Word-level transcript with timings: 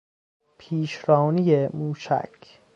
پیشرانی 0.57 1.67
موشک 1.73 2.59